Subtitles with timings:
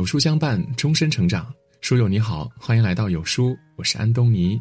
[0.00, 1.52] 有书相伴，终身成长。
[1.82, 4.58] 书友你好，欢迎来到有书，我是安东尼。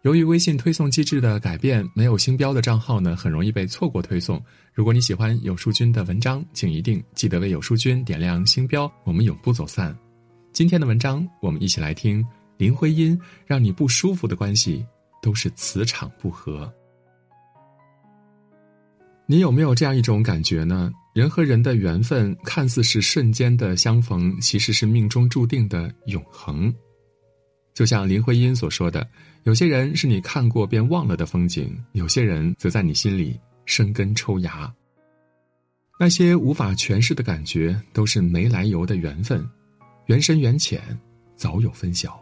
[0.00, 4.42] 由于微信推送机制的改变，没有星标的账号呢，很容易被错过推送。
[4.72, 9.94] 如果你喜欢有书君的文章，请一定记得为有书君点亮星标，我们永不走散。
[10.54, 14.82] 今天的文章，我们一起来听林徽因让你不舒服的关系，
[15.20, 16.72] 都是磁场不合。
[19.26, 20.90] 你有没有这样一种感觉呢？
[21.12, 26.74] 人和人的缘分看似是瞬间的相逢，其实是命中注定的永恒。
[27.74, 29.06] 就像林徽因所说的
[29.44, 34.72] ：“有些人是你看过便忘了的风景，有些人则在你心里生根抽芽。
[36.00, 39.46] 那些无法诠释的感觉，都是没来由的缘分，
[40.06, 40.80] 缘深缘浅，
[41.36, 42.18] 早有分晓。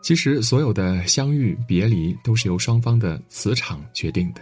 [0.00, 4.40] 其实，所有的相遇别离，都是由双方的磁场决定的。”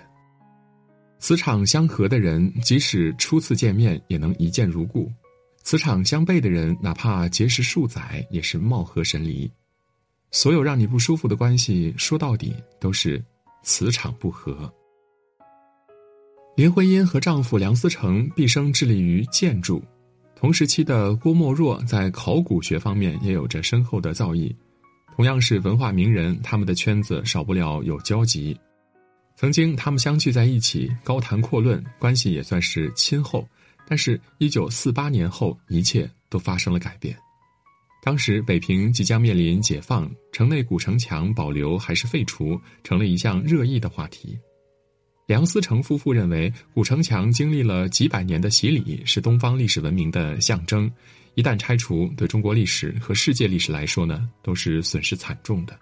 [1.22, 5.08] 磁场相合的人，即使初次见面也能一见如故；
[5.62, 9.48] 磁场相悖的人，哪怕结识数载也是貌合神离。
[10.32, 13.24] 所有让你不舒服的关系，说到底都是
[13.62, 14.68] 磁场不合。
[16.56, 19.80] 林徽因和丈夫梁思成毕生致力于建筑，
[20.34, 24.52] 同时期的郭沫若在考古学方面也有着深厚的造诣。
[25.14, 28.58] 同样是文化名人，他们的圈子少不了有交集。
[29.42, 33.44] 曾经，他们相聚在一起，高谈阔论，关系也算是亲厚。
[33.88, 37.18] 但是，一九四八年后，一切都发生了改变。
[38.04, 44.38] 当时，北平即将面临解放，城内古城墙保留还是废除，成了一项热议的话题。
[45.26, 50.88] 梁思成夫妇认为，古城墙经历了几百年的洗礼，是东方历史文明的象征，
[51.34, 55.76] 一旦拆除，对中国历史和世界历史来说呢，都是损失惨重的。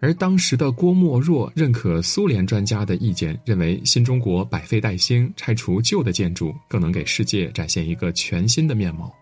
[0.00, 9.12] 而当时的郭沫若认可苏联专家的意见，认为新中国百废待兴，拆除旧的建筑更能给世界展现一个全新的面貌。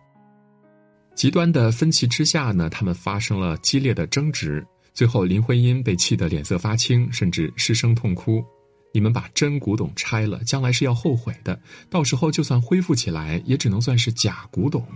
[1.15, 8.45] 极端的分歧之下呢，他们发生了激烈的争执，最后林徽因被气得脸色发青，甚至失声痛哭
[8.93, 14.87] ：“你们把真古董拆了，将来是要后悔的，到时候就算恢复起来，也只能算是假古董。”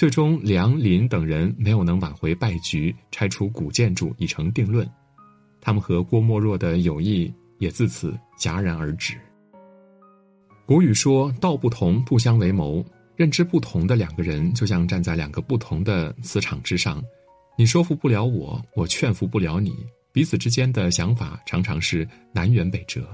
[0.00, 4.90] 最终，梁林等人没有能挽回败局，拆除古建筑已成定论。
[5.60, 9.18] 他们和郭沫若的友谊也自此戛然而止。
[10.64, 12.82] 古语说：“道不同，不相为谋。”
[13.14, 17.04] 认知不同的两个人，就像站在两个不同的磁场之上，
[17.58, 19.70] 你说服不了我，我劝服不了你，
[20.12, 23.06] 彼此之间的想法常常是南辕北辙。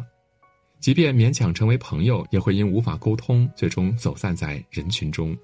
[0.79, 5.37] 即便勉强成为朋友，也会因无法沟通，最终走散在人群中。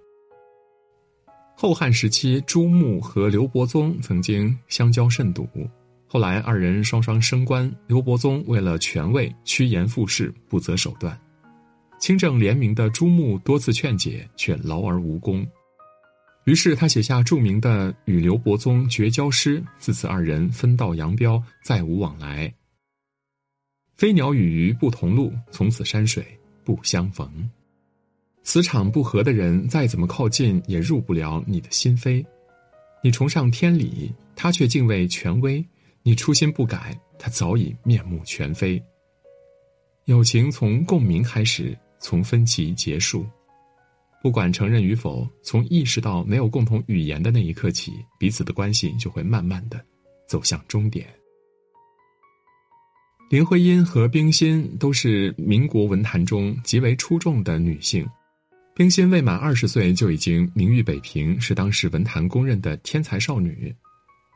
[1.62, 5.48] 后汉时期，朱穆和刘伯宗曾经相交甚笃，
[6.08, 7.72] 后来二人双双升官。
[7.86, 11.16] 刘伯宗为了权位，趋炎附势，不择手段。
[12.00, 15.46] 清正廉明的朱穆多次劝解，却劳而无功。
[16.46, 22.52] 于是他写下著名的与刘伯宗绝交诗，自此二人分道扬镳，再无往来。
[23.96, 26.26] 飞鸟与鱼不同路，从此山水
[26.64, 27.48] 不相逢。
[28.44, 32.24] 磁场不合的人，再怎么靠近也入不了你的心扉。
[33.02, 35.64] 你崇尚天理，他却敬畏权威；
[36.02, 38.82] 你初心不改，他早已面目全非。
[40.06, 43.24] 友情从共鸣开始，从分歧结束。
[44.20, 49.84] 不管承认与否，从意识到没有共同语言的那一刻起，彼此的关系就会慢慢的
[50.28, 51.06] 走向终点。
[53.30, 58.06] 林徽因和冰心都是民国文坛中极为出众的女性。
[58.74, 63.74] 冰心未满二十岁就已经名誉北平，是当时文坛公认的天才少女。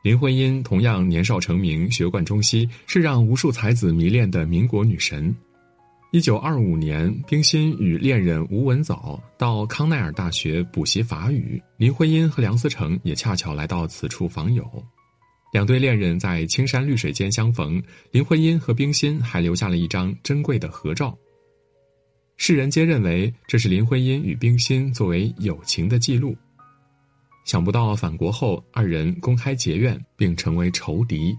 [0.03, 5.35] 林徽因同样年少成名，学贯中西，是让无数才子迷恋的民国女神。
[6.11, 14.63] 一九二五年，冰心与恋人吴文藻到康奈尔大学补习法语，林徽因和梁思成也恰巧来到此处访友。
[15.51, 17.81] 两对恋人在青山绿水间相逢，
[18.11, 21.17] 林徽因和冰心还留下了一张珍贵的合照。
[22.39, 26.37] 世人皆认为这是林徽因与冰心作为友情的记录，
[27.45, 31.35] 想不到返国后二人公开结怨，并成为仇敌。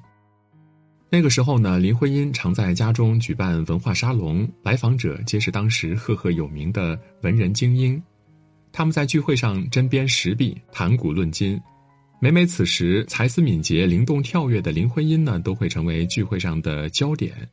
[1.08, 8.02] 那个时候呢，林徽因常在家中举办文化沙龙，来访者皆是当时赫赫有名的文人精英，
[8.72, 11.58] 他们在聚会上针砭时弊，谈古论今。
[12.20, 17.48] 每每此时，才思敏捷、灵动跳跃的林徽因呢，都会成为聚会上的焦点。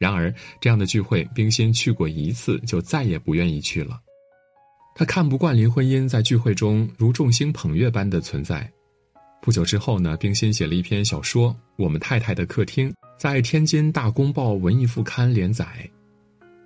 [0.00, 4.00] 然而，这样的聚会，冰心去过一次，就再也不愿意去了。
[4.94, 8.66] 他看不惯林徽因在聚会中如众星捧月般的存在。
[9.42, 12.88] 不久之后呢，冰心写了一篇小说《我们太太的客厅》，
[13.18, 15.66] 在天津大公报文艺副刊连载。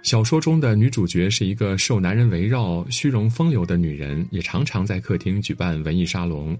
[0.04, 6.56] 小说中的女主角是一个受男人围绕、虚荣风流的女人，也常常在客厅举办文艺沙龙。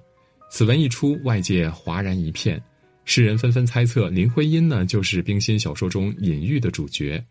[0.50, 2.60] 此文一出，外界哗然一片，
[3.04, 7.22] 世人纷纷猜测林徽因呢就是冰心小说中隐喻的主角。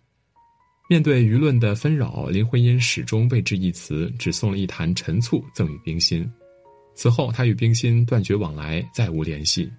[0.89, 6.29] 面对舆论的纷扰，林徽因始终未置一词，只送了一坛陈醋赠与冰心。
[6.95, 9.65] 此后，她与冰心断绝往来，再无联系。《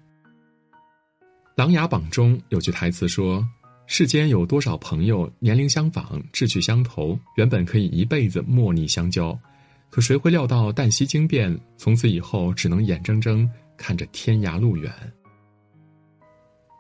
[1.55, 3.47] 琅琊榜》中有句台词说。
[3.87, 9.39] 世间有多少朋友年龄相仿、志趣相投，原本可以一辈子莫逆相交，
[9.91, 14.91] 可谁会料到旦夕惊变，从此以后只能眼睁睁看着天涯路远。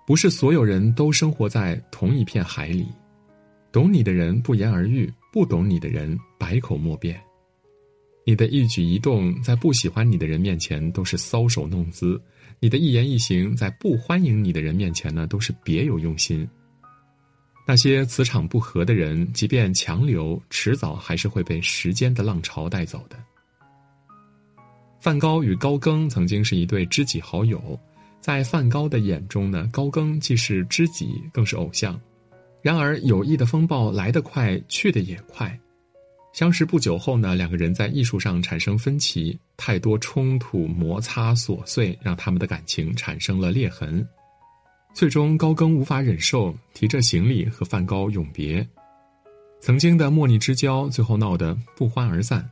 [0.07, 2.87] 不是所有人都生活在同一片海里，
[3.73, 7.21] 懂你的人不言而喻，不懂你的人百口莫辩。
[8.27, 12.21] 你的一举一动在不喜欢你的人面前都是搔首弄姿，
[12.61, 16.49] 你的一言一行在不欢迎你的人面前呢，都是别有用心。
[17.67, 23.17] 那些磁场不合的人，即便强留，迟早还是会被时间的浪潮带走的。
[25.01, 27.79] 梵高与高更曾经是一对知己好友，
[28.25, 32.01] 在梵高的眼中呢，高更既是知己，更是偶像。
[32.63, 35.61] 然而，友谊的风暴来得快，去得也快。
[36.33, 44.03] 相识不久后呢，两个人在艺术上产生分歧，太多冲突、摩擦、琐碎，让他们的感情产生了裂痕。
[44.95, 48.67] 最终，高更无法忍受，提着行李和梵高永别。
[49.61, 52.51] 曾经的莫逆之交，最后闹得不欢而散。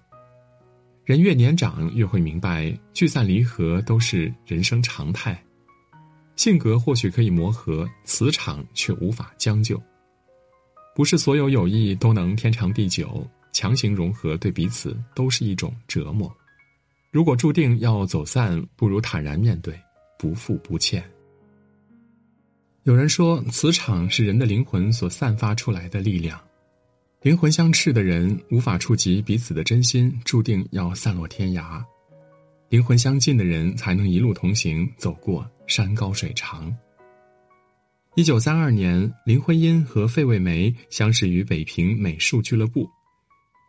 [1.07, 5.43] 人越年长，越会明白，聚散离合都是人生常态。
[6.37, 9.81] 性格或许可以磨合，磁场却无法将就。
[10.95, 16.31] 不是所有友谊都能天长地久，强行融合对彼此都是一种折磨。
[17.11, 19.79] 如果注定要走散，不如坦然面对，
[20.19, 21.03] 不负不欠。
[22.85, 26.41] 有人说，磁场是人的灵魂所散发出来的力量。
[27.21, 31.81] 灵魂相斥的人无法触及彼此的真心，注定要散落天涯；
[32.73, 36.75] 灵魂相近的人才能一路同行，走过山高水长。
[38.15, 42.89] 一九三二年，林徽因和费慰梅相识于北平美术俱乐部。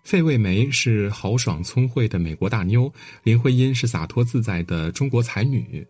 [0.06, 2.90] 费慰梅是豪爽聪慧的美国大妞，
[3.24, 5.86] 林徽因是洒脱自在的中国才女。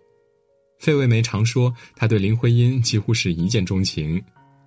[0.80, 4.20] 费慰梅常说，她对林徽因几乎是一见钟情。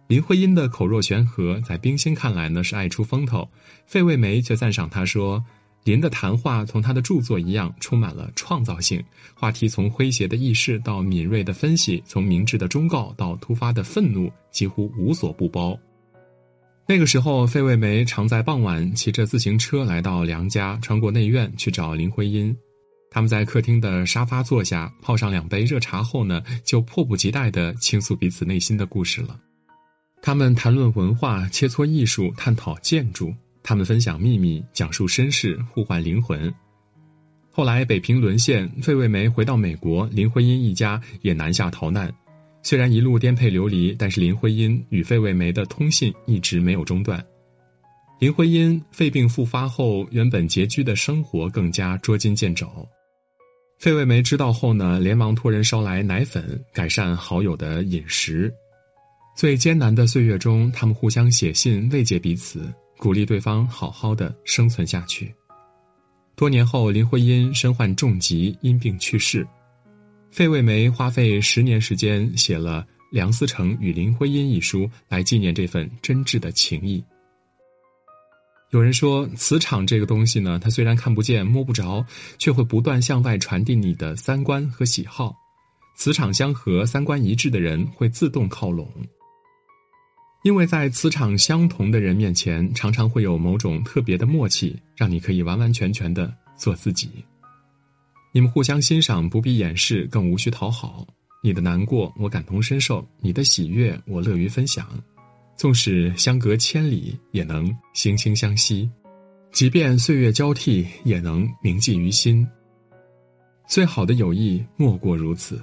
[0.07, 3.51] 林徽因的口若悬河，在冰心看来呢是爱出风头，
[3.89, 5.45] 费慰梅却赞赏他说
[5.87, 9.01] ：“林的谈话同他的著作一样，充满了创造性，
[9.35, 15.79] 话题从诙谐的轶事到敏锐的分析，从明智的忠告到突发的愤怒，几乎无所不包。”
[16.89, 22.55] 那个时候，费慰梅常在傍晚骑着自行车来到梁家，穿过内院去找林徽因。
[23.09, 29.39] 他们在客厅的沙发坐下，泡上两杯热茶后呢，就迫不及待地倾诉彼此内心的故事了。
[30.21, 33.33] 他们谈论文化，切磋艺术，探讨建筑。
[33.67, 36.55] 他们分享秘密，讲述身世，互换灵魂。
[37.51, 42.09] 后来北平沦陷，费慰梅回到美国，林徽因一家也南下逃难。
[42.63, 47.21] 虽然一路颠沛流离，但是林徽因与费慰梅的通信一直没有中断。
[48.21, 52.69] 林徽因肺病复发后，原本拮据的生活更加捉襟见肘。
[53.81, 58.55] 费慰梅知道后呢，连忙托人捎来奶粉，改善好友的饮食。
[59.37, 65.35] 最艰难的岁月中，他们互相写信慰藉彼此，鼓励对方好好的生存下去。
[66.35, 69.47] 多年后，林徽因身患重疾，因病去世。
[70.31, 77.03] 费慰梅花费十年时间写了《梁思成与林徽因》一书，来纪念这份真挚的情谊。
[78.71, 82.05] 有人说，磁场这个东西呢，它虽然看不见、摸不着，
[82.37, 85.35] 却会不断向外传递你的三观和喜好。
[85.97, 88.91] 磁场相合、三观一致的人会自动靠拢，
[90.47, 97.11] 因为在磁场相同的人面前，常常会有某种特别的默契，让你可以完完全全的做自己。
[98.33, 101.05] 你们互相欣赏，不必掩饰，更无需讨好。
[101.43, 104.87] 你的难过，我感同身受；你的喜悦，我乐于分享。
[105.57, 108.89] 纵使相隔千里，也能惺惺相惜；
[109.51, 112.47] 即便岁月交替，也能铭记于心。
[113.67, 115.61] 最好的友谊莫过如此。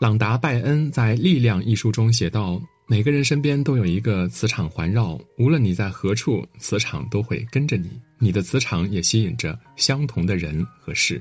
[0.00, 7.90] 朗达·拜恩在《力量》一书中写道：“每个人身边都有一个磁场环绕，无论你在何处，磁场都会跟着你。
[8.16, 11.20] 你的磁场也吸引着相同的人和事。”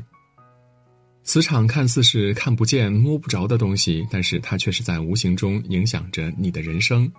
[1.26, 7.12] 磁场看似是看不见、摸不着的东西，但是它却是在无形中影响着你的人生。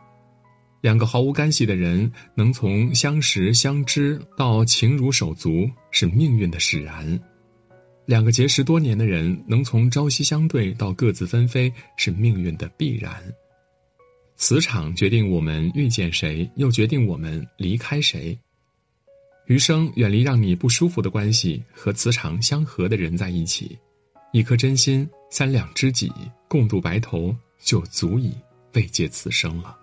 [0.80, 7.18] 两个毫无干系的人能从相识相知到情如手足，是命运的使然；
[8.08, 13.22] 两个结识多年的人能从朝夕相对到各自纷飞，是命运的必然。
[14.34, 18.38] 磁场决定我们遇见谁，又决定我们离开谁。
[19.44, 23.78] 余生远离让你不舒服的关系，和磁场相合的人在一起，
[24.32, 26.10] 一颗真心，三两知己，
[26.48, 28.32] 共度白头，就足以
[28.72, 29.77] 慰藉此生了。